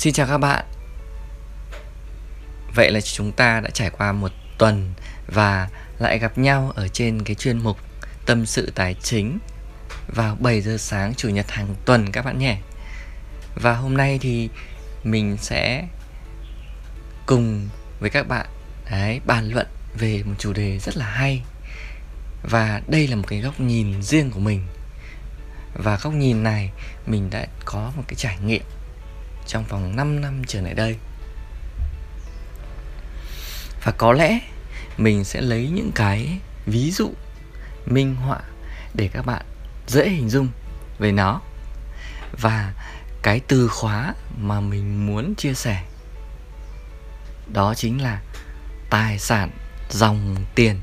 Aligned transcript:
Xin 0.00 0.12
chào 0.12 0.26
các 0.26 0.38
bạn. 0.38 0.64
Vậy 2.74 2.90
là 2.90 3.00
chúng 3.00 3.32
ta 3.32 3.60
đã 3.60 3.70
trải 3.70 3.90
qua 3.90 4.12
một 4.12 4.32
tuần 4.58 4.92
Và 5.26 5.68
lại 5.98 6.18
gặp 6.18 6.38
nhau 6.38 6.72
ở 6.74 6.88
trên 6.88 7.22
cái 7.24 7.34
chuyên 7.34 7.58
mục 7.58 7.78
Tâm 8.26 8.46
sự 8.46 8.72
tài 8.74 8.94
chính 8.94 9.38
Vào 10.08 10.36
7 10.40 10.60
giờ 10.60 10.76
sáng 10.76 11.14
Chủ 11.14 11.28
nhật 11.28 11.50
hàng 11.50 11.74
tuần 11.84 12.12
các 12.12 12.24
bạn 12.24 12.38
nhé. 12.38 12.56
Và 13.54 13.74
hôm 13.74 13.96
nay 13.96 14.18
thì 14.22 14.48
mình 15.04 15.36
sẽ 15.40 15.88
cùng 17.26 17.68
với 18.00 18.10
các 18.10 18.28
bạn 18.28 18.46
đấy, 18.90 19.20
bàn 19.26 19.48
luận 19.48 19.66
về 19.98 20.22
một 20.22 20.34
chủ 20.38 20.52
đề 20.52 20.78
rất 20.78 20.96
là 20.96 21.06
hay. 21.06 21.42
Và 22.42 22.80
đây 22.88 23.08
là 23.08 23.16
một 23.16 23.24
cái 23.26 23.40
góc 23.40 23.60
nhìn 23.60 24.02
riêng 24.02 24.30
của 24.30 24.40
mình. 24.40 24.66
Và 25.74 25.98
góc 26.02 26.12
nhìn 26.12 26.42
này 26.42 26.70
mình 27.06 27.30
đã 27.30 27.46
có 27.64 27.92
một 27.96 28.02
cái 28.08 28.14
trải 28.14 28.38
nghiệm 28.44 28.62
trong 29.46 29.64
vòng 29.64 29.96
5 29.96 30.20
năm 30.20 30.42
trở 30.46 30.60
lại 30.60 30.74
đây. 30.74 30.96
Và 33.84 33.92
có 33.92 34.12
lẽ 34.12 34.40
mình 34.96 35.24
sẽ 35.24 35.40
lấy 35.40 35.68
những 35.68 35.90
cái 35.94 36.38
ví 36.66 36.90
dụ, 36.90 37.10
minh 37.86 38.14
họa 38.16 38.40
để 38.94 39.08
các 39.12 39.26
bạn 39.26 39.42
dễ 39.86 40.08
hình 40.08 40.30
dung 40.30 40.48
về 40.98 41.12
nó. 41.12 41.40
Và 42.40 42.74
cái 43.22 43.40
từ 43.48 43.68
khóa 43.68 44.14
mà 44.38 44.60
mình 44.60 45.06
muốn 45.06 45.34
chia 45.34 45.54
sẻ, 45.54 45.82
đó 47.52 47.74
chính 47.74 48.02
là 48.02 48.20
tài 48.90 49.18
sản 49.18 49.50
dòng 49.90 50.36
tiền. 50.54 50.80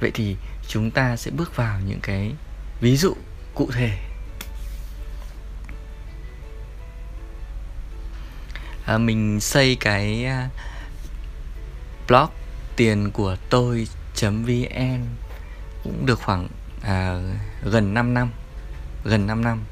Vậy 0.00 0.10
thì 0.14 0.36
chúng 0.68 0.90
ta 0.90 1.16
sẽ 1.16 1.30
bước 1.30 1.56
vào 1.56 1.80
những 1.80 2.00
cái 2.02 2.32
ví 2.80 2.96
dụ 2.96 3.14
cụ 3.54 3.70
thể 3.74 3.98
à, 8.84 8.98
mình 8.98 9.40
xây 9.40 9.76
cái 9.80 10.24
à, 10.24 10.48
blog 12.08 12.28
tiền 12.76 13.10
của 13.10 13.36
tôi 13.50 13.88
vn 14.20 15.04
cũng 15.84 16.06
được 16.06 16.20
khoảng 16.22 16.48
à, 16.82 17.20
gần 17.62 17.94
5 17.94 18.14
năm 18.14 18.30
gần 19.04 19.26
5 19.26 19.44
năm. 19.44 19.64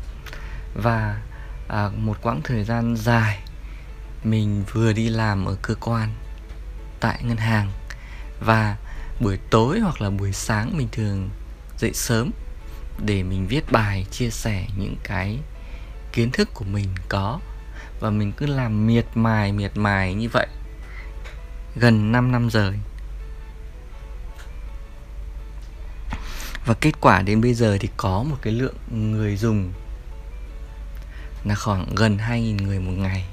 Và 0.75 1.21
à, 1.69 1.91
một 1.97 2.17
quãng 2.23 2.41
thời 2.45 2.65
gian 2.65 2.97
dài 2.97 3.39
mình 4.25 4.65
vừa 4.73 4.93
đi 4.93 5.09
làm 5.09 5.45
ở 5.45 5.57
cơ 5.63 5.75
quan 5.75 6.15
tại 7.01 7.21
ngân 7.23 7.37
hàng. 7.37 7.71
Và 8.41 8.77
buổi 9.21 9.39
tối 9.51 9.81
hoặc 9.81 10.01
là 10.01 10.11
buổi 10.11 10.33
sáng 10.33 10.77
mình 10.77 10.89
thường 10.93 11.31
dậy 11.79 11.93
sớm 11.95 12.31
để 13.05 13.23
mình 13.23 13.47
viết 13.47 13.73
bài 13.73 14.07
chia 14.11 14.31
sẻ 14.31 14.67
những 14.77 14.97
cái 15.05 15.39
kiến 16.13 16.31
thức 16.31 16.49
của 16.55 16.65
mình 16.65 16.89
có 17.09 17.41
và 18.03 18.11
mình 18.11 18.33
cứ 18.33 18.47
làm 18.47 18.87
miệt 18.87 19.07
mài 19.15 19.53
miệt 19.53 19.77
mài 19.77 20.15
như 20.15 20.29
vậy. 20.33 20.47
Gần 21.77 22.13
5 22.13 22.33
năm 22.33 22.51
rồi 22.51 22.75
và 26.67 26.75
kết 26.75 27.01
quả 27.01 27.23
đến 27.23 27.41
bây 27.41 27.55
giờ 27.55 27.79
thì 27.81 27.89
có 27.97 28.23
một 28.23 28.37
cái 28.43 28.53
lượng 28.53 28.75
người 28.91 29.37
dùng 29.37 29.73
là 31.45 31.55
khoảng 31.55 31.95
gần 31.95 32.19
2.000 32.19 32.67
người 32.67 32.79
một 32.79 32.93
ngày 32.93 33.25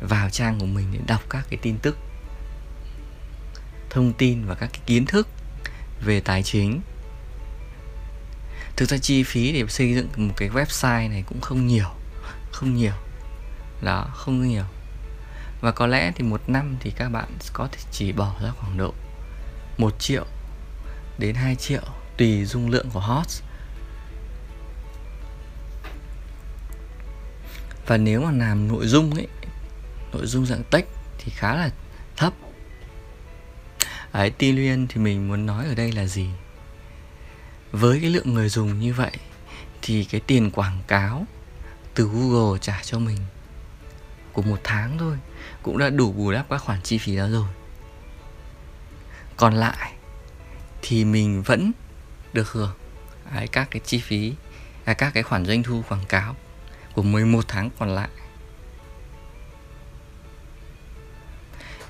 vào 0.00 0.30
trang 0.30 0.60
của 0.60 0.66
mình 0.66 0.86
để 0.92 0.98
đọc 1.06 1.20
các 1.30 1.46
cái 1.50 1.58
tin 1.62 1.78
tức, 1.78 1.96
thông 3.90 4.12
tin 4.12 4.44
và 4.46 4.54
các 4.54 4.70
cái 4.72 4.82
kiến 4.86 5.06
thức 5.06 5.28
về 6.04 6.20
tài 6.20 6.42
chính. 6.42 6.80
Thực 8.76 8.88
ra 8.88 8.98
chi 8.98 9.22
phí 9.22 9.52
để 9.52 9.64
xây 9.68 9.94
dựng 9.94 10.08
một 10.16 10.34
cái 10.36 10.48
website 10.48 11.10
này 11.10 11.24
cũng 11.26 11.40
không 11.40 11.66
nhiều 11.66 11.88
không 12.52 12.74
nhiều 12.74 12.92
đó, 13.82 14.08
không 14.14 14.48
nhiều. 14.48 14.64
Và 15.60 15.72
có 15.72 15.86
lẽ 15.86 16.12
thì 16.16 16.24
một 16.24 16.40
năm 16.46 16.76
thì 16.80 16.90
các 16.90 17.08
bạn 17.08 17.28
có 17.52 17.68
thể 17.72 17.78
chỉ 17.90 18.12
bỏ 18.12 18.34
ra 18.42 18.50
khoảng 18.50 18.76
độ 18.76 18.94
1 19.78 19.94
triệu 19.98 20.24
đến 21.18 21.34
2 21.34 21.56
triệu 21.56 21.82
tùy 22.16 22.44
dung 22.44 22.70
lượng 22.70 22.90
của 22.92 23.00
hot. 23.00 23.26
Và 27.86 27.96
nếu 27.96 28.22
mà 28.22 28.30
làm 28.30 28.68
nội 28.68 28.86
dung 28.86 29.14
ấy, 29.14 29.28
nội 30.12 30.26
dung 30.26 30.46
dạng 30.46 30.62
text 30.70 30.88
thì 31.18 31.32
khá 31.36 31.54
là 31.54 31.70
thấp. 32.16 32.32
Ấy 34.12 34.30
tuy 34.30 34.52
nhiên 34.52 34.86
thì 34.88 35.00
mình 35.00 35.28
muốn 35.28 35.46
nói 35.46 35.66
ở 35.66 35.74
đây 35.74 35.92
là 35.92 36.06
gì? 36.06 36.28
Với 37.72 38.00
cái 38.00 38.10
lượng 38.10 38.34
người 38.34 38.48
dùng 38.48 38.80
như 38.80 38.94
vậy 38.94 39.12
thì 39.82 40.04
cái 40.04 40.20
tiền 40.26 40.50
quảng 40.50 40.82
cáo 40.86 41.26
từ 41.94 42.04
Google 42.04 42.58
trả 42.58 42.80
cho 42.82 42.98
mình 42.98 43.18
của 44.38 44.42
một 44.42 44.60
tháng 44.64 44.98
thôi 44.98 45.16
cũng 45.62 45.78
đã 45.78 45.90
đủ 45.90 46.12
bù 46.12 46.32
đắp 46.32 46.46
các 46.50 46.58
khoản 46.58 46.82
chi 46.82 46.98
phí 46.98 47.16
đó 47.16 47.28
rồi. 47.28 47.48
Còn 49.36 49.54
lại 49.54 49.92
thì 50.82 51.04
mình 51.04 51.42
vẫn 51.42 51.72
được 52.32 52.52
hưởng 52.52 52.74
Đấy, 53.34 53.48
các 53.48 53.68
cái 53.70 53.80
chi 53.84 54.00
phí 54.00 54.34
à, 54.84 54.94
các 54.94 55.10
cái 55.14 55.22
khoản 55.22 55.46
doanh 55.46 55.62
thu 55.62 55.82
quảng 55.88 56.04
cáo 56.08 56.36
của 56.94 57.02
11 57.02 57.44
tháng 57.48 57.70
còn 57.78 57.88
lại. 57.88 58.08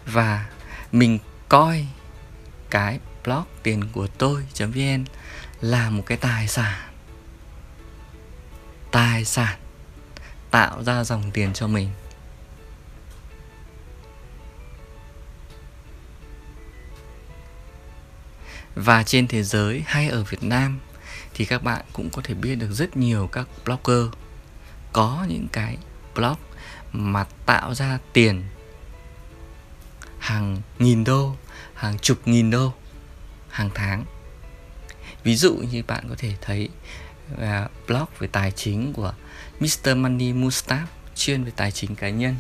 Và 0.07 0.47
mình 0.93 1.19
coi 1.49 1.87
cái 2.71 3.01
blog 3.25 3.45
tiền 3.63 3.89
của 3.93 4.07
tôi 4.07 4.47
vn 4.59 5.05
là 5.61 5.91
một 5.91 6.03
cái 6.07 6.19
tài 6.19 6.49
sản 6.49 6.81
tài 8.91 9.25
sản 9.25 9.59
tạo 10.51 10.85
ra 10.85 11.05
dòng 11.05 11.31
tiền 11.31 11.53
cho 11.53 11.67
mình. 11.67 11.89
Và 18.79 19.03
trên 19.03 19.29
thế 19.29 19.43
giới 19.43 19.83
hay 19.87 20.09
ở 20.09 20.23
Việt 20.23 20.43
Nam 20.43 20.79
thì 21.35 21.45
các 21.45 21.63
bạn 21.63 21.85
cũng 21.93 22.11
có 22.11 22.23
thể 22.25 22.35
biết 22.35 22.55
được 22.55 22.71
rất 22.73 22.97
nhiều 22.97 23.29
các 23.33 23.49
blogger 23.65 24.07
có 24.93 25.27
những 25.29 25.49
cái 25.53 25.77
blog 26.15 26.37
mà 26.93 27.25
tạo 27.47 27.75
ra 27.75 27.99
tiền 28.13 28.45
hàng 30.19 30.57
nghìn 30.79 31.05
đô, 31.05 31.37
hàng 31.75 31.99
chục 31.99 32.19
nghìn 32.29 32.51
đô 32.51 32.73
hàng 33.51 33.71
tháng. 33.75 34.05
Ví 35.25 35.37
dụ 35.37 35.55
như 35.55 35.83
bạn 35.87 36.05
có 36.09 36.15
thể 36.19 36.33
thấy 36.41 36.69
à, 37.39 37.69
blog 37.87 38.07
về 38.19 38.29
tài 38.33 38.51
chính 38.51 38.93
của 38.93 39.13
Mr. 39.61 39.97
Money 39.97 40.33
Mustaf 40.33 40.85
chuyên 41.17 41.45
về 41.45 41.53
tài 41.57 41.73
chính 41.73 41.95
cá 41.95 42.09
nhân. 42.09 42.37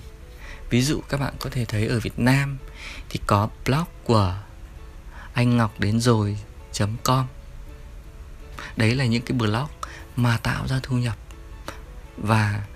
Ví 0.71 0.82
dụ 0.82 1.00
các 1.09 1.21
bạn 1.21 1.34
có 1.38 1.50
thể 1.50 1.65
thấy 1.65 1.87
ở 1.87 2.00
Việt 2.00 2.19
Nam 2.19 2.59
thì 3.09 3.21
có 3.27 3.48
blog 3.65 3.84
của 4.04 4.47
anh 5.38 5.56
ngọc 5.56 5.81
đến 5.81 6.00
rồi 6.00 6.38
com. 7.04 7.26
Đấy 8.76 8.94
là 8.94 9.06
những 9.06 9.22
cái 9.22 9.38
blog 9.38 9.69
mà 10.16 10.38
tạo 10.43 10.69
ra 10.69 10.81
thu 10.82 10.97
nhập. 10.97 11.16
Và 12.16 12.66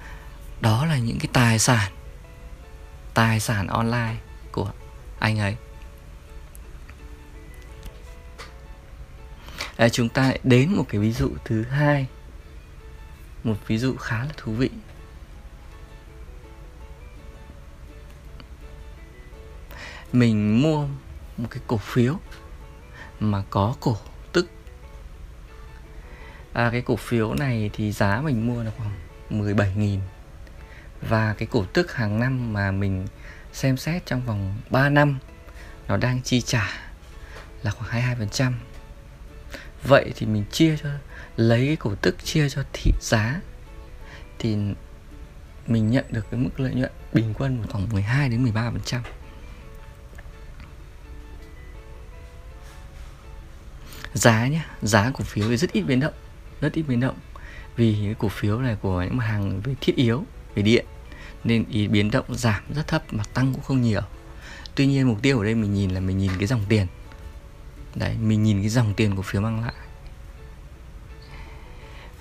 đó 0.60 0.86
là 0.86 0.98
những 0.98 1.18
cái 1.18 1.28
tài 1.32 1.58
sản 1.58 1.92
tài 3.14 3.40
sản 3.40 3.66
online 3.66 4.16
của 4.52 4.72
anh 5.18 5.38
ấy. 5.38 5.56
À, 9.76 9.88
chúng 9.88 10.08
ta 10.08 10.22
lại 10.22 10.38
đến 10.44 10.76
một 10.76 10.84
cái 10.88 11.00
ví 11.00 11.12
dụ 11.12 11.30
thứ 11.44 11.62
hai 11.64 12.06
một 13.44 13.56
ví 13.66 13.78
dụ 13.78 13.96
khá 13.96 14.24
là 14.24 14.32
thú 14.36 14.52
vị. 14.52 14.70
Mình 20.12 20.62
mua 20.62 20.86
một 21.36 21.48
cái 21.50 21.62
cổ 21.66 21.76
phiếu 21.76 22.18
mà 23.30 23.42
có 23.50 23.74
cổ 23.80 23.96
tức 24.32 24.50
à, 26.52 26.68
cái 26.72 26.82
cổ 26.82 26.96
phiếu 26.96 27.34
này 27.34 27.70
thì 27.72 27.92
giá 27.92 28.20
mình 28.20 28.46
mua 28.46 28.62
là 28.62 28.70
khoảng 28.78 28.92
17.000 29.30 29.98
và 31.08 31.34
cái 31.38 31.48
cổ 31.50 31.64
tức 31.72 31.92
hàng 31.92 32.20
năm 32.20 32.52
mà 32.52 32.70
mình 32.70 33.06
xem 33.52 33.76
xét 33.76 34.06
trong 34.06 34.20
vòng 34.20 34.54
3 34.70 34.88
năm 34.88 35.18
nó 35.88 35.96
đang 35.96 36.22
chi 36.22 36.40
trả 36.40 36.68
là 37.62 37.70
khoảng 37.70 38.18
22%. 38.18 38.52
Vậy 39.82 40.12
thì 40.16 40.26
mình 40.26 40.44
chia 40.50 40.76
cho 40.82 40.88
lấy 41.36 41.66
cái 41.66 41.76
cổ 41.76 41.94
tức 42.02 42.24
chia 42.24 42.48
cho 42.48 42.62
thị 42.72 42.92
giá 43.00 43.40
thì 44.38 44.56
mình 45.66 45.90
nhận 45.90 46.04
được 46.10 46.26
cái 46.30 46.40
mức 46.40 46.60
lợi 46.60 46.74
nhuận 46.74 46.90
bình 47.12 47.34
quân 47.38 47.62
khoảng 47.70 47.88
12 47.92 48.28
đến 48.28 48.44
13%. 48.44 49.00
Giá 54.14 54.46
nhé 54.46 54.62
giá 54.82 55.10
cổ 55.10 55.24
phiếu 55.24 55.48
thì 55.48 55.56
rất 55.56 55.72
ít 55.72 55.82
biến 55.82 56.00
động, 56.00 56.14
rất 56.60 56.72
ít 56.72 56.82
biến 56.82 57.00
động. 57.00 57.16
Vì 57.76 57.96
cái 58.04 58.14
cổ 58.18 58.28
phiếu 58.28 58.58
này 58.58 58.76
của 58.82 59.02
những 59.02 59.16
mặt 59.16 59.24
hàng 59.24 59.60
về 59.60 59.74
thiết 59.80 59.96
yếu, 59.96 60.24
về 60.54 60.62
điện, 60.62 60.86
nên 61.44 61.64
ý 61.68 61.88
biến 61.88 62.10
động 62.10 62.24
giảm 62.28 62.62
rất 62.74 62.86
thấp 62.86 63.02
mà 63.10 63.24
tăng 63.34 63.52
cũng 63.52 63.62
không 63.62 63.82
nhiều. 63.82 64.00
Tuy 64.74 64.86
nhiên 64.86 65.08
mục 65.08 65.22
tiêu 65.22 65.38
ở 65.38 65.44
đây 65.44 65.54
mình 65.54 65.74
nhìn 65.74 65.90
là 65.90 66.00
mình 66.00 66.18
nhìn 66.18 66.30
cái 66.38 66.46
dòng 66.46 66.64
tiền. 66.68 66.86
Đấy, 67.94 68.16
mình 68.20 68.42
nhìn 68.42 68.60
cái 68.60 68.68
dòng 68.68 68.94
tiền 68.94 69.16
cổ 69.16 69.22
phiếu 69.22 69.40
mang 69.40 69.64
lại. 69.64 69.74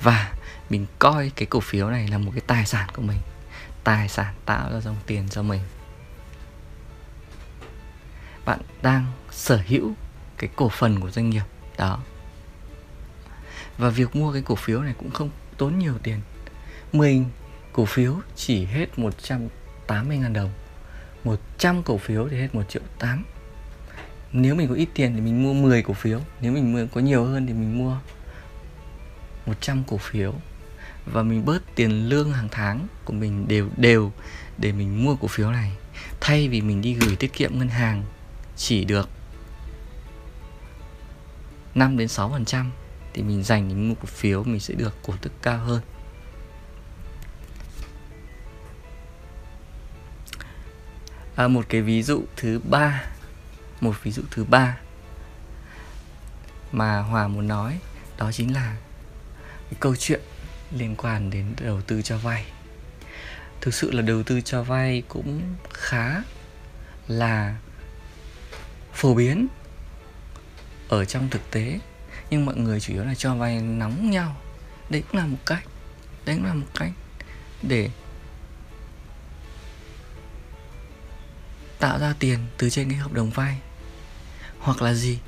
Và 0.02 0.34
mình 0.70 0.86
coi 1.00 1.32
cái 1.36 1.46
cổ 1.46 1.60
phiếu 1.60 1.90
này 1.90 2.08
là 2.08 2.18
một 2.18 2.32
cái 2.32 2.42
tài 2.48 2.66
sản 2.66 2.90
của 2.94 3.02
mình. 3.02 3.18
Tài 3.84 4.10
sản 4.10 4.34
tạo 4.46 4.72
ra 4.72 4.80
dòng 4.80 4.98
tiền 5.06 5.30
cho 5.30 5.44
mình. 5.44 5.62
Bạn 8.46 8.60
đang 8.82 9.06
sở 9.32 9.62
hữu 9.68 9.92
cái 10.38 10.50
cổ 10.56 10.70
phần 10.70 11.00
của 11.00 11.12
doanh 11.12 11.30
nghiệp 11.30 11.44
đó. 11.82 12.00
Và 13.78 13.90
việc 13.90 14.16
mua 14.16 14.34
cái 14.34 14.42
cổ 14.42 14.56
phiếu 14.56 14.82
này 14.82 14.94
cũng 14.98 15.12
không 15.12 15.30
tốn 15.58 15.80
nhiều 15.80 15.94
tiền. 16.04 16.20
10 16.94 17.26
cổ 17.74 17.86
phiếu 17.86 18.16
chỉ 18.36 18.66
hết 18.66 19.00
180 19.00 20.18
ngàn 20.18 20.34
đồng. 20.34 20.50
100 21.24 21.84
cổ 21.84 21.98
phiếu 21.98 22.28
thì 22.30 22.38
hết 22.38 22.56
1 22.56 22.64
triệu 22.70 22.82
8 23.00 23.24
Nếu 24.32 24.56
mình 24.56 24.68
có 24.68 24.76
ít 24.76 24.88
tiền 24.94 25.14
thì 25.16 25.22
mình 25.22 25.44
mua 25.44 25.54
10 25.54 25.84
cổ 25.84 25.94
phiếu. 25.94 26.20
Nếu 26.42 26.52
mình 26.52 26.88
có 26.94 27.02
nhiều 27.02 27.26
hơn 27.26 27.48
thì 27.48 27.54
mình 27.54 27.78
mua 27.78 27.98
100 29.46 29.84
cổ 29.88 29.98
phiếu. 29.98 30.34
Và 31.06 31.24
mình 31.24 31.46
bớt 31.46 31.76
tiền 31.76 32.10
lương 32.10 32.32
hàng 32.32 32.48
tháng 32.52 32.88
của 33.06 33.14
mình 33.14 33.48
đều 33.48 33.70
đều 33.78 34.12
để 34.58 34.72
mình 34.72 35.06
mua 35.06 35.16
cổ 35.16 35.28
phiếu 35.28 35.52
này. 35.52 35.72
Thay 36.20 36.48
vì 36.48 36.62
mình 36.62 36.82
đi 36.82 36.94
gửi 36.94 37.16
tiết 37.16 37.34
kiệm 37.34 37.60
ngân 37.60 37.70
hàng, 37.70 38.04
chỉ 38.58 38.86
được 38.86 39.10
5 41.76 41.98
đến 41.98 42.08
6% 42.08 42.66
thì 43.14 43.24
mình 43.24 43.44
dành 43.44 43.70
để 43.70 43.76
mua 43.76 43.96
cổ 43.96 44.06
phiếu 44.06 44.44
mình 44.44 44.60
sẽ 44.60 44.74
được 44.74 44.96
cổ 45.04 45.14
tức 45.22 45.32
cao 45.42 45.58
hơn. 45.58 45.82
À, 51.36 51.48
một 51.48 51.66
cái 51.70 51.82
ví 51.82 52.04
dụ 52.04 52.24
thứ 52.36 52.60
ba 52.64 53.04
một 53.82 54.04
ví 54.04 54.12
dụ 54.12 54.22
thứ 54.32 54.44
ba 54.44 54.78
mà 56.72 57.00
Hòa 57.00 57.28
muốn 57.28 57.48
nói 57.48 57.80
đó 58.18 58.32
chính 58.32 58.54
là 58.54 58.76
cái 59.70 59.78
câu 59.80 59.96
chuyện 59.96 60.22
liên 60.72 60.96
quan 60.96 61.30
đến 61.30 61.54
đầu 61.62 61.82
tư 61.82 62.02
cho 62.02 62.18
vay 62.18 62.46
thực 63.62 63.74
sự 63.74 63.92
là 63.92 64.02
đầu 64.02 64.24
tư 64.24 64.42
cho 64.42 64.64
vay 64.64 65.04
cũng 65.08 65.42
khá 65.74 66.22
là 67.08 67.58
phổ 68.94 69.14
biến 69.14 69.48
ở 70.92 71.06
trong 71.06 71.30
thực 71.30 71.52
tế. 71.52 71.80
Nhưng 72.30 72.46
mọi 72.46 72.56
người 72.56 72.80
chủ 72.80 72.94
yếu 72.94 73.04
là 73.04 73.16
cho 73.16 73.36
vay 73.36 73.62
nóng 73.62 74.12
nhau. 74.12 74.36
Đấy 74.90 75.04
cũng 75.08 75.22
là 75.22 75.26
một 75.26 75.38
cách. 75.46 75.64
Đấy 76.26 76.36
cũng 76.36 76.46
là 76.46 76.54
một 76.54 76.68
cách 76.80 76.92
để 77.62 77.90
tạo 81.80 82.00
ra 82.00 82.14
tiền 82.20 82.40
từ 82.58 82.70
trên 82.70 82.90
cái 82.90 82.98
hợp 82.98 83.14
đồng 83.14 83.30
vay. 83.30 83.60
Hoặc 84.60 84.82
là 84.82 84.94
gì? 84.94 85.20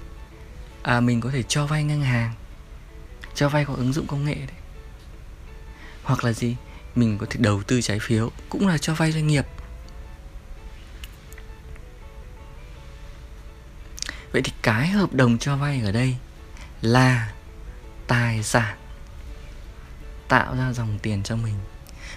À 0.84 1.00
mình 1.00 1.22
có 1.22 1.30
thể 1.32 1.44
cho 1.44 1.66
vay 1.66 1.84
ngân 1.84 2.02
hàng. 2.02 2.34
Cho 3.36 3.50
vay 3.50 3.66
có 3.66 3.74
ứng 3.74 3.94
dụng 3.94 4.08
công 4.08 4.26
nghệ 4.26 4.36
đấy. 4.36 4.58
Hoặc 6.04 6.24
là 6.24 6.34
gì? 6.34 6.56
Mình 6.96 7.18
có 7.18 7.26
thể 7.30 7.40
đầu 7.40 7.64
tư 7.64 7.82
trái 7.82 8.00
phiếu, 8.02 8.32
cũng 8.50 8.68
là 8.68 8.78
cho 8.78 8.94
vay 8.94 9.12
doanh 9.12 9.28
nghiệp. 9.28 9.46
Vậy 14.34 14.42
thì 14.42 14.52
cái 14.62 14.88
hợp 14.88 15.14
đồng 15.14 15.38
cho 15.38 15.58
vay 15.58 15.82
ở 15.82 15.92
đây 15.92 16.16
là 16.82 17.34
tài 18.08 18.44
sản 18.44 18.78
tạo 20.28 20.56
ra 20.56 20.74
dòng 20.74 21.00
tiền 21.02 21.24
cho 21.24 21.36
mình. 21.36 21.56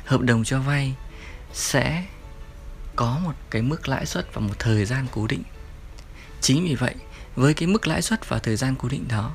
Hợp 0.04 0.20
đồng 0.20 0.44
cho 0.44 0.60
vay 0.60 0.94
sẽ 1.52 2.04
có 2.96 3.18
một 3.24 3.32
cái 3.50 3.62
mức 3.62 3.88
lãi 3.88 4.06
suất 4.06 4.34
và 4.34 4.40
một 4.40 4.54
thời 4.58 4.84
gian 4.84 5.06
cố 5.12 5.26
định. 5.26 5.42
Chính 6.40 6.64
vì 6.64 6.74
vậy, 6.74 6.94
với 7.36 7.54
cái 7.54 7.68
mức 7.68 7.86
lãi 7.86 8.02
suất 8.02 8.28
và 8.28 8.38
thời 8.38 8.56
gian 8.56 8.74
cố 8.78 8.88
định 8.88 9.08
đó, 9.08 9.34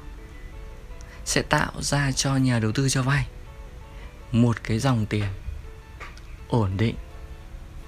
sẽ 1.25 1.41
tạo 1.41 1.71
ra 1.79 2.11
cho 2.11 2.35
nhà 2.35 2.59
đầu 2.59 2.71
tư 2.71 2.89
cho 2.89 3.03
vay 3.03 3.27
một 4.31 4.63
cái 4.63 4.79
dòng 4.79 5.05
tiền 5.05 5.27
ổn 6.47 6.77
định. 6.77 6.95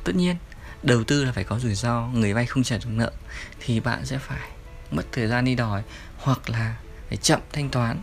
Tất 0.03 0.15
nhiên, 0.15 0.35
đầu 0.83 1.03
tư 1.03 1.25
là 1.25 1.31
phải 1.31 1.43
có 1.43 1.59
rủi 1.59 1.75
ro, 1.75 2.07
người 2.07 2.33
vay 2.33 2.45
không 2.45 2.63
trả 2.63 2.77
được 2.77 2.89
nợ 2.89 3.11
thì 3.59 3.79
bạn 3.79 4.05
sẽ 4.05 4.17
phải 4.17 4.49
mất 4.95 5.03
thời 5.11 5.27
gian 5.27 5.45
đi 5.45 5.55
đòi 5.55 5.83
hoặc 6.17 6.49
là 6.49 6.77
phải 7.09 7.17
chậm 7.17 7.39
thanh 7.51 7.69
toán. 7.69 8.01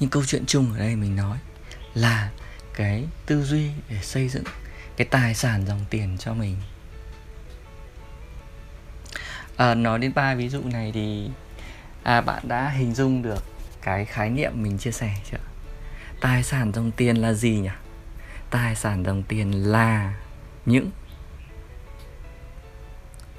Nhưng 0.00 0.10
câu 0.10 0.24
chuyện 0.24 0.46
chung 0.46 0.72
ở 0.72 0.78
đây 0.78 0.96
mình 0.96 1.16
nói 1.16 1.38
là 1.94 2.30
cái 2.74 3.04
tư 3.26 3.44
duy 3.44 3.70
để 3.88 3.98
xây 4.02 4.28
dựng 4.28 4.44
cái 4.96 5.06
tài 5.10 5.34
sản 5.34 5.66
dòng 5.66 5.84
tiền 5.90 6.16
cho 6.18 6.34
mình. 6.34 6.56
À, 9.56 9.74
nói 9.74 9.98
đến 9.98 10.12
ba 10.14 10.34
ví 10.34 10.48
dụ 10.48 10.62
này 10.64 10.90
thì 10.94 11.30
à, 12.02 12.20
bạn 12.20 12.48
đã 12.48 12.68
hình 12.68 12.94
dung 12.94 13.22
được 13.22 13.44
cái 13.82 14.04
khái 14.04 14.30
niệm 14.30 14.52
mình 14.54 14.78
chia 14.78 14.92
sẻ 14.92 15.14
chưa? 15.30 15.38
Tài 16.20 16.42
sản 16.42 16.72
dòng 16.72 16.90
tiền 16.90 17.16
là 17.16 17.32
gì 17.32 17.50
nhỉ? 17.50 17.68
Tài 18.50 18.76
sản 18.76 19.04
dòng 19.04 19.22
tiền 19.22 19.50
là 19.72 20.14
những 20.66 20.90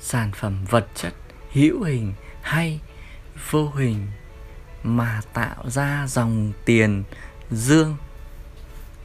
sản 0.05 0.31
phẩm 0.35 0.65
vật 0.69 0.87
chất 0.95 1.13
hữu 1.51 1.83
hình 1.83 2.13
hay 2.41 2.79
vô 3.51 3.69
hình 3.69 4.07
mà 4.83 5.21
tạo 5.33 5.69
ra 5.69 6.05
dòng 6.07 6.51
tiền 6.65 7.03
dương 7.51 7.97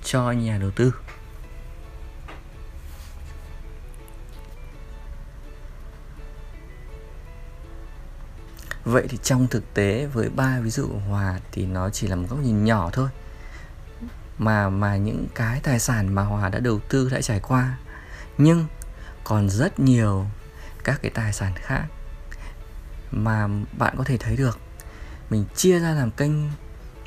cho 0.04 0.30
nhà 0.30 0.58
đầu 0.58 0.70
tư. 0.70 0.94
Vậy 8.84 9.06
thì 9.08 9.18
trong 9.22 9.46
thực 9.46 9.74
tế 9.74 10.06
với 10.06 10.28
ba 10.28 10.60
ví 10.60 10.70
dụ 10.70 10.88
Hòa 11.08 11.40
thì 11.52 11.66
nó 11.66 11.90
chỉ 11.90 12.06
là 12.06 12.16
một 12.16 12.26
góc 12.30 12.38
nhìn 12.38 12.64
nhỏ 12.64 12.90
thôi. 12.92 13.08
Mà 14.38 14.68
mà 14.68 14.96
những 14.96 15.26
cái 15.34 15.60
tài 15.62 15.78
sản 15.78 16.14
mà 16.14 16.22
Hòa 16.22 16.48
đã 16.48 16.58
đầu 16.58 16.80
tư 16.88 17.08
đã 17.12 17.20
trải 17.20 17.40
qua. 17.40 17.78
Nhưng 18.38 18.66
còn 19.24 19.50
rất 19.50 19.80
nhiều 19.80 20.26
các 20.84 20.98
cái 21.02 21.10
tài 21.14 21.32
sản 21.32 21.52
khác 21.56 21.84
mà 23.10 23.48
bạn 23.72 23.94
có 23.98 24.04
thể 24.04 24.16
thấy 24.16 24.36
được. 24.36 24.58
Mình 25.30 25.44
chia 25.56 25.78
ra 25.78 25.90
làm 25.90 26.10
kênh 26.10 26.32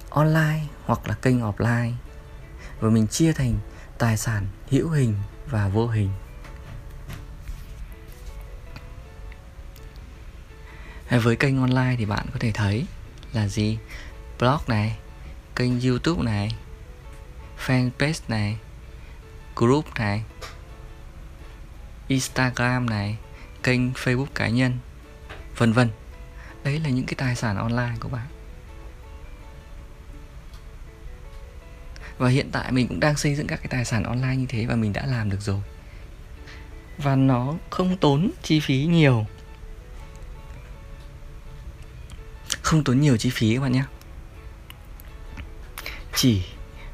online 0.10 0.62
hoặc 0.86 1.08
là 1.08 1.16
kênh 1.16 1.40
offline. 1.40 1.92
Và 2.80 2.90
mình 2.90 3.08
chia 3.08 3.34
thành 3.34 3.54
tài 3.98 4.18
sản 4.18 4.48
hữu 4.70 4.90
hình 4.90 5.16
và 5.50 5.68
vô 5.68 5.88
hình. 5.88 6.10
Với 11.10 11.36
kênh 11.36 11.62
online 11.62 11.96
thì 11.98 12.06
bạn 12.06 12.26
có 12.34 12.40
thể 12.40 12.52
thấy 12.52 12.86
là 13.34 13.48
gì? 13.48 13.78
Blog 14.40 14.62
này, 14.68 14.98
kênh 15.56 15.82
youtube 15.82 16.24
này, 16.24 16.56
fanpage 17.66 18.22
này, 18.28 18.58
group 19.56 19.86
này, 19.96 20.24
instagram 22.08 22.86
này 22.86 23.18
kênh 23.64 23.92
facebook 23.92 24.26
cá 24.36 24.48
nhân, 24.48 24.78
vân 25.58 25.74
vân. 25.74 25.90
Đấy 26.64 26.80
là 26.80 26.90
những 26.90 27.06
cái 27.06 27.16
tài 27.18 27.36
sản 27.36 27.58
online 27.58 27.96
của 28.00 28.10
bạn. 28.10 28.28
Và 32.18 32.30
hiện 32.30 32.50
tại 32.52 32.72
mình 32.72 32.88
cũng 32.88 33.00
đang 33.00 33.18
xây 33.18 33.36
dựng 33.36 33.48
các 33.48 33.56
cái 33.56 33.68
tài 33.68 33.86
sản 33.86 34.04
online 34.04 34.36
như 34.36 34.46
thế 34.50 34.66
và 34.66 34.76
mình 34.76 34.94
đã 34.94 35.06
làm 35.06 35.30
được 35.30 35.42
rồi. 35.42 35.62
Và 36.98 37.16
nó 37.16 37.54
không 37.70 37.98
tốn 37.98 38.32
chi 38.44 38.60
phí 38.60 38.86
nhiều. 38.86 39.26
Không 42.62 42.84
tốn 42.84 43.00
nhiều 43.00 43.18
chi 43.18 43.30
phí 43.30 43.56
các 43.56 43.62
bạn 43.62 43.72
nhé. 43.72 43.84
Chỉ 46.16 46.46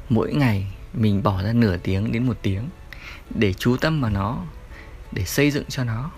mỗi 0.08 0.32
ngày 0.32 0.66
mình 0.92 1.22
bỏ 1.22 1.42
ra 1.42 1.52
nửa 1.52 1.76
tiếng 1.76 2.12
đến 2.12 2.26
một 2.26 2.38
tiếng 2.42 2.68
để 3.30 3.52
chú 3.52 3.76
tâm 3.76 4.00
vào 4.00 4.10
nó, 4.10 4.44
để 5.12 5.24
xây 5.24 5.50
dựng 5.50 5.64
cho 5.68 5.84
nó 5.84 6.10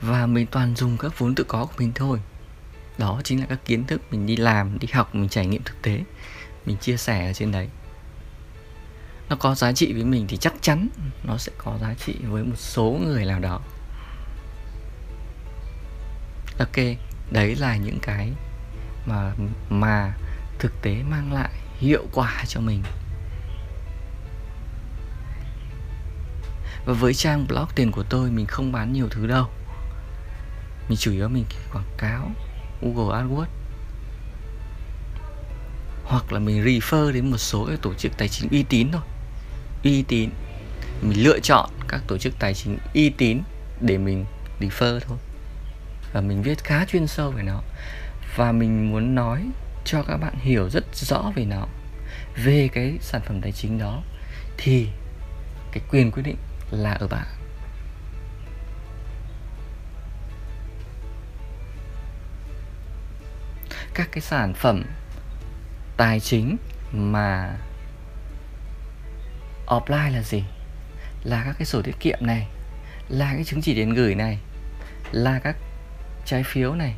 và 0.00 0.26
mình 0.26 0.46
toàn 0.46 0.76
dùng 0.76 0.98
các 0.98 1.18
vốn 1.18 1.34
tự 1.34 1.44
có 1.44 1.64
của 1.64 1.74
mình 1.78 1.92
thôi. 1.94 2.20
Đó 2.98 3.20
chính 3.24 3.40
là 3.40 3.46
các 3.46 3.64
kiến 3.64 3.84
thức 3.86 4.00
mình 4.10 4.26
đi 4.26 4.36
làm, 4.36 4.78
đi 4.78 4.88
học, 4.92 5.14
mình 5.14 5.28
trải 5.28 5.46
nghiệm 5.46 5.62
thực 5.62 5.82
tế. 5.82 6.00
Mình 6.66 6.76
chia 6.76 6.96
sẻ 6.96 7.26
ở 7.26 7.32
trên 7.32 7.52
đấy. 7.52 7.68
Nó 9.28 9.36
có 9.36 9.54
giá 9.54 9.72
trị 9.72 9.92
với 9.92 10.04
mình 10.04 10.26
thì 10.28 10.36
chắc 10.36 10.54
chắn 10.60 10.88
nó 11.24 11.38
sẽ 11.38 11.52
có 11.58 11.78
giá 11.80 11.94
trị 11.94 12.14
với 12.22 12.42
một 12.42 12.56
số 12.56 12.98
người 13.04 13.24
nào 13.24 13.40
đó. 13.40 13.60
Ok, 16.58 16.76
đấy 17.30 17.56
là 17.56 17.76
những 17.76 17.98
cái 18.02 18.32
mà 19.06 19.32
mà 19.70 20.12
thực 20.58 20.82
tế 20.82 21.02
mang 21.10 21.32
lại 21.32 21.50
hiệu 21.78 22.06
quả 22.12 22.44
cho 22.48 22.60
mình. 22.60 22.82
Và 26.86 26.92
với 26.92 27.14
trang 27.14 27.46
blog 27.46 27.66
tiền 27.74 27.92
của 27.92 28.02
tôi, 28.02 28.30
mình 28.30 28.46
không 28.46 28.72
bán 28.72 28.92
nhiều 28.92 29.08
thứ 29.10 29.26
đâu 29.26 29.50
mình 30.88 30.98
chủ 30.98 31.12
yếu 31.12 31.28
mình 31.28 31.44
quảng 31.72 31.84
cáo 31.98 32.30
Google 32.82 33.22
AdWords. 33.22 33.46
Hoặc 36.04 36.32
là 36.32 36.38
mình 36.38 36.64
refer 36.64 37.12
đến 37.12 37.30
một 37.30 37.38
số 37.38 37.66
cái 37.66 37.76
tổ 37.82 37.94
chức 37.94 38.12
tài 38.18 38.28
chính 38.28 38.48
uy 38.50 38.62
tín 38.62 38.88
thôi. 38.92 39.02
Uy 39.84 40.02
tín, 40.02 40.30
mình 41.02 41.24
lựa 41.24 41.40
chọn 41.40 41.70
các 41.88 42.02
tổ 42.06 42.18
chức 42.18 42.38
tài 42.38 42.54
chính 42.54 42.78
uy 42.94 43.10
tín 43.10 43.40
để 43.80 43.98
mình 43.98 44.24
refer 44.60 45.00
thôi. 45.00 45.18
Và 46.12 46.20
mình 46.20 46.42
viết 46.42 46.64
khá 46.64 46.84
chuyên 46.84 47.06
sâu 47.06 47.30
về 47.30 47.42
nó. 47.42 47.62
Và 48.36 48.52
mình 48.52 48.90
muốn 48.90 49.14
nói 49.14 49.46
cho 49.84 50.02
các 50.02 50.16
bạn 50.16 50.34
hiểu 50.38 50.70
rất 50.70 50.84
rõ 50.96 51.32
về 51.36 51.44
nó. 51.44 51.66
Về 52.44 52.68
cái 52.72 52.98
sản 53.00 53.20
phẩm 53.26 53.40
tài 53.40 53.52
chính 53.52 53.78
đó, 53.78 54.02
thì 54.58 54.88
cái 55.72 55.82
quyền 55.90 56.10
quyết 56.10 56.22
định 56.22 56.36
là 56.70 56.92
ở 56.92 57.08
bạn. 57.08 57.26
Các 63.94 64.08
cái 64.12 64.20
sản 64.20 64.54
phẩm 64.54 64.84
tài 65.96 66.20
chính 66.20 66.56
mà 66.92 67.56
offline 69.66 70.12
là 70.12 70.22
gì? 70.22 70.44
Là 71.24 71.42
các 71.44 71.54
cái 71.58 71.66
sổ 71.66 71.82
tiết 71.82 72.00
kiệm 72.00 72.18
này 72.20 72.48
là 73.08 73.32
cái 73.34 73.44
chứng 73.44 73.62
chỉ 73.62 73.74
tiền 73.74 73.94
gửi 73.94 74.14
này 74.14 74.38
là 75.12 75.38
các 75.38 75.56
trái 76.26 76.42
phiếu 76.42 76.74
này 76.74 76.94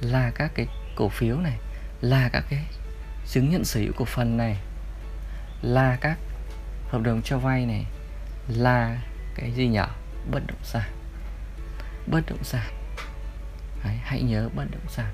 là 0.00 0.30
các 0.34 0.50
cái 0.54 0.66
cổ 0.96 1.08
phiếu 1.08 1.36
này 1.36 1.58
là 2.00 2.28
các 2.32 2.44
cái 2.50 2.64
chứng 3.30 3.50
nhận 3.50 3.64
sở 3.64 3.80
hữu 3.80 3.92
cổ 3.96 4.04
phần 4.04 4.36
này 4.36 4.56
là 5.62 5.96
các 6.00 6.18
hợp 6.88 7.02
đồng 7.02 7.22
cho 7.22 7.38
vay 7.38 7.66
này 7.66 7.84
là 8.48 8.98
cái 9.34 9.52
gì 9.52 9.66
nhỉ 9.66 9.80
bất 10.30 10.40
động 10.46 10.62
sản. 10.62 10.90
Bất 12.06 12.20
động 12.28 12.44
sản. 12.44 12.72
Đấy, 13.84 13.94
hãy 14.02 14.22
nhớ 14.22 14.48
bất 14.56 14.64
động 14.70 14.88
sản 14.88 15.12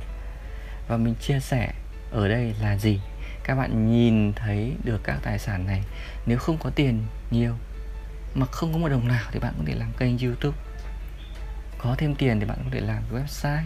và 0.91 0.97
mình 0.97 1.15
chia 1.15 1.41
sẻ 1.41 1.73
ở 2.11 2.29
đây 2.29 2.55
là 2.61 2.77
gì? 2.77 3.01
Các 3.45 3.55
bạn 3.55 3.93
nhìn 3.93 4.33
thấy 4.33 4.73
được 4.85 5.01
các 5.05 5.19
tài 5.23 5.39
sản 5.39 5.67
này, 5.67 5.83
nếu 6.27 6.39
không 6.39 6.59
có 6.59 6.71
tiền 6.71 7.03
nhiều, 7.31 7.55
mà 8.35 8.47
không 8.47 8.73
có 8.73 8.79
một 8.79 8.89
đồng 8.89 9.09
nào 9.09 9.25
thì 9.33 9.41
bạn 9.41 9.55
có 9.59 9.65
thể 9.67 9.75
làm 9.75 9.93
kênh 9.99 10.19
youtube. 10.19 10.57
Có 11.79 11.95
thêm 11.99 12.15
tiền 12.15 12.41
thì 12.41 12.47
bạn 12.47 12.59
có 12.65 12.71
thể 12.73 12.81
làm 12.81 13.03
website. 13.13 13.65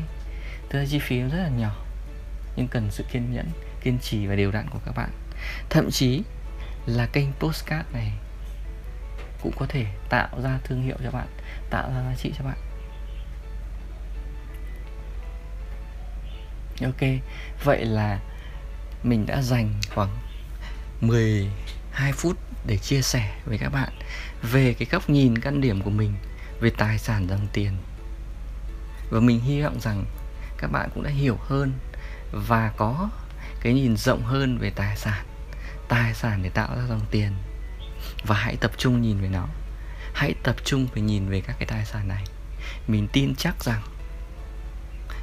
Tức 0.69 0.79
là 0.79 0.85
chi 0.91 0.99
phí 0.99 1.21
rất 1.21 1.43
là 1.43 1.49
nhỏ, 1.49 1.85
nhưng 2.57 2.69
cần 2.69 2.91
sự 2.91 3.05
kiên 3.13 3.33
nhẫn, 3.33 3.47
kiên 3.81 3.99
trì 3.99 4.27
và 4.27 4.35
đều 4.35 4.51
đặn 4.51 4.69
của 4.71 4.81
các 4.87 4.93
bạn. 4.97 5.11
Thậm 5.71 5.91
chí 5.91 6.23
là 6.87 7.07
kênh 7.07 7.33
postcard 7.33 7.89
này 7.93 8.13
cũng 9.43 9.53
có 9.57 9.67
thể 9.69 9.87
tạo 10.09 10.41
ra 10.43 10.59
thương 10.65 10.83
hiệu 10.83 10.97
cho 11.05 11.11
bạn, 11.11 11.27
tạo 11.71 11.91
ra 11.91 12.03
giá 12.11 12.15
trị 12.17 12.33
cho 12.39 12.45
bạn. 12.45 12.59
Ok, 16.83 17.09
vậy 17.65 17.85
là 17.85 18.21
mình 19.03 19.27
đã 19.27 19.43
dành 19.43 19.75
khoảng 19.95 20.17
12 21.01 22.13
phút 22.13 22.39
để 22.67 22.77
chia 22.77 23.03
sẻ 23.03 23.35
với 23.45 23.59
các 23.59 23.69
bạn 23.69 23.93
về 24.43 24.75
cái 24.79 24.89
góc 24.91 25.11
nhìn 25.11 25.39
căn 25.39 25.61
điểm 25.61 25.83
của 25.83 25.91
mình 25.91 26.13
về 26.61 26.71
tài 26.79 26.99
sản 26.99 27.27
dòng 27.29 27.47
tiền. 27.53 27.77
Và 29.11 29.21
mình 29.21 29.41
hy 29.41 29.63
vọng 29.63 29.81
rằng 29.81 30.05
các 30.59 30.73
bạn 30.73 30.91
cũng 30.95 31.03
đã 31.03 31.11
hiểu 31.11 31.37
hơn 31.41 31.73
và 32.33 32.73
có 32.77 33.11
cái 33.61 33.75
nhìn 33.75 33.97
rộng 33.97 34.23
hơn 34.23 34.59
về 34.59 34.71
tài 34.71 34.97
sản 34.97 35.25
tài 35.89 36.15
sản 36.15 36.43
để 36.43 36.51
tạo 36.51 36.77
ra 36.77 36.87
dòng 36.89 37.07
tiền. 37.11 37.33
Và 38.27 38.37
hãy 38.37 38.57
tập 38.57 38.71
trung 38.77 39.03
nhìn 39.03 39.21
về 39.21 39.29
nó. 39.29 39.47
Hãy 40.15 40.35
tập 40.43 40.57
trung 40.65 40.87
về 40.95 41.03
nhìn 41.03 41.29
về 41.29 41.41
các 41.41 41.57
cái 41.59 41.67
tài 41.67 41.85
sản 41.85 42.09
này. 42.09 42.25
Mình 42.89 43.09
tin 43.13 43.35
chắc 43.35 43.65
rằng 43.65 43.83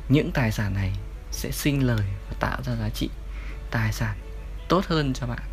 những 0.09 0.31
tài 0.31 0.51
sản 0.51 0.73
này 0.73 0.91
sẽ 1.31 1.51
sinh 1.51 1.87
lời 1.87 2.05
và 2.29 2.35
tạo 2.39 2.61
ra 2.63 2.75
giá 2.75 2.89
trị 2.89 3.09
tài 3.71 3.93
sản 3.93 4.17
tốt 4.69 4.85
hơn 4.87 5.13
cho 5.13 5.27
bạn. 5.27 5.43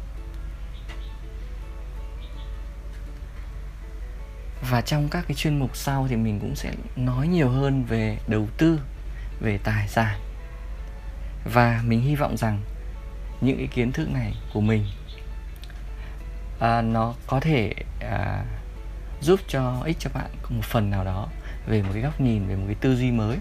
Và 4.70 4.80
trong 4.80 5.08
các 5.08 5.24
cái 5.28 5.34
chuyên 5.34 5.58
mục 5.58 5.76
sau 5.76 6.06
thì 6.08 6.16
mình 6.16 6.40
cũng 6.40 6.56
sẽ 6.56 6.72
nói 6.96 7.28
nhiều 7.28 7.48
hơn 7.48 7.84
về 7.84 8.18
đầu 8.26 8.48
tư 8.58 8.80
về 9.40 9.58
tài 9.58 9.88
sản. 9.88 10.20
Và 11.44 11.82
mình 11.84 12.00
hy 12.00 12.14
vọng 12.14 12.36
rằng 12.36 12.62
những 13.40 13.58
cái 13.58 13.66
kiến 13.66 13.92
thức 13.92 14.10
này 14.10 14.34
của 14.52 14.60
mình 14.60 14.84
à, 16.60 16.82
nó 16.82 17.14
có 17.26 17.40
thể 17.40 17.74
à, 18.00 18.44
giúp 19.20 19.40
cho 19.48 19.82
ích 19.84 19.96
cho 19.98 20.10
bạn 20.14 20.30
một 20.48 20.64
phần 20.64 20.90
nào 20.90 21.04
đó 21.04 21.28
về 21.66 21.82
một 21.82 21.90
cái 21.92 22.02
góc 22.02 22.20
nhìn 22.20 22.48
về 22.48 22.56
một 22.56 22.64
cái 22.66 22.76
tư 22.80 22.96
duy 22.96 23.10
mới 23.10 23.36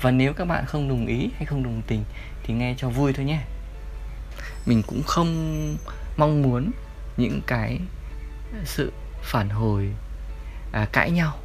và 0.00 0.10
nếu 0.10 0.32
các 0.32 0.44
bạn 0.44 0.66
không 0.66 0.88
đồng 0.88 1.06
ý 1.06 1.30
hay 1.36 1.46
không 1.46 1.62
đồng 1.62 1.82
tình 1.86 2.04
thì 2.42 2.54
nghe 2.54 2.74
cho 2.78 2.88
vui 2.88 3.12
thôi 3.12 3.24
nhé. 3.24 3.40
Mình 4.66 4.82
cũng 4.86 5.02
không 5.02 5.76
mong 6.16 6.42
muốn 6.42 6.70
những 7.16 7.40
cái 7.46 7.80
sự 8.64 8.92
phản 9.22 9.48
hồi 9.48 9.90
à, 10.72 10.86
cãi 10.92 11.10
nhau. 11.10 11.38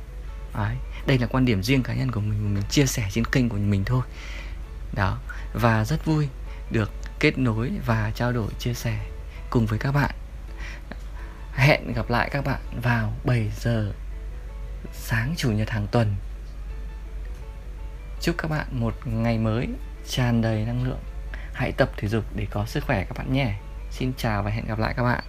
Đấy. 0.54 0.76
đây 1.08 1.18
là 1.18 1.28
quan 1.28 1.46
điểm 1.46 1.64
riêng 1.64 1.84
cá 1.84 1.94
nhân 1.94 2.12
của 2.12 2.20
mình 2.20 2.54
mình 2.54 2.64
chia 2.70 2.86
sẻ 2.86 3.08
trên 3.12 3.26
kênh 3.26 3.50
của 3.50 3.58
mình 3.58 3.84
thôi. 3.86 4.02
Đó 4.94 5.20
và 5.54 5.86
rất 5.86 6.06
vui 6.06 6.28
được 6.72 6.92
kết 7.20 7.38
nối 7.38 7.72
và 7.86 8.12
trao 8.16 8.32
đổi 8.32 8.52
chia 8.60 8.74
sẻ 8.74 9.00
cùng 9.50 9.66
với 9.66 9.80
các 9.80 9.92
bạn. 9.92 10.12
Hẹn 11.54 11.94
gặp 11.94 12.10
lại 12.10 12.30
các 12.32 12.46
bạn 12.46 12.62
vào 12.84 13.14
7 13.26 13.52
giờ 13.60 13.94
sáng 14.94 15.34
chủ 15.38 15.52
nhật 15.52 15.70
hàng 15.70 15.88
tuần 15.92 16.16
chúc 18.26 18.36
các 18.38 18.48
bạn 18.48 18.68
một 18.72 18.94
ngày 19.06 19.38
mới, 19.38 19.68
tràn 20.08 20.42
đầy 20.42 20.66
năng 20.66 20.84
lượng. 20.84 21.00
Hãy 21.54 21.72
tập 21.72 21.90
thể 21.98 22.08
dục 22.08 22.24
để 22.36 22.48
có 22.52 22.66
sức 22.66 22.84
khỏe 22.84 23.06
các 23.06 23.18
bạn 23.18 23.34
nhé. 23.34 23.54
Xin 23.92 24.14
chào 24.18 24.44
và 24.44 24.52
hẹn 24.52 24.66
gặp 24.66 24.80
lại 24.80 24.94
các 24.98 25.04
bạn. 25.04 25.24